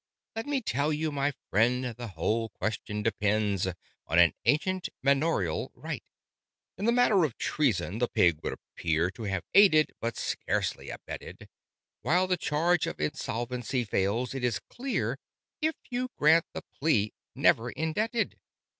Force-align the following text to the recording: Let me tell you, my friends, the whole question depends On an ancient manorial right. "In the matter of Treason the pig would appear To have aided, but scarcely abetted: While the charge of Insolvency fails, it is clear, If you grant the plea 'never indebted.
Let 0.35 0.47
me 0.47 0.61
tell 0.61 0.91
you, 0.91 1.11
my 1.11 1.31
friends, 1.51 1.93
the 1.95 2.07
whole 2.07 2.49
question 2.49 3.03
depends 3.03 3.67
On 3.67 4.17
an 4.17 4.33
ancient 4.45 4.89
manorial 5.03 5.71
right. 5.75 6.01
"In 6.79 6.85
the 6.85 6.91
matter 6.91 7.23
of 7.23 7.37
Treason 7.37 7.99
the 7.99 8.07
pig 8.07 8.39
would 8.41 8.53
appear 8.53 9.11
To 9.11 9.25
have 9.25 9.43
aided, 9.53 9.91
but 10.01 10.17
scarcely 10.17 10.89
abetted: 10.89 11.47
While 12.01 12.25
the 12.25 12.35
charge 12.35 12.87
of 12.87 12.99
Insolvency 12.99 13.83
fails, 13.83 14.33
it 14.33 14.43
is 14.43 14.59
clear, 14.71 15.19
If 15.61 15.75
you 15.91 16.09
grant 16.17 16.45
the 16.51 16.63
plea 16.79 17.13
'never 17.35 17.69
indebted. 17.69 18.39